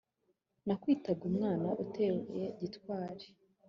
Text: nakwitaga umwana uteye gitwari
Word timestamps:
nakwitaga 0.65 1.23
umwana 1.31 1.67
uteye 1.83 2.45
gitwari 2.59 3.25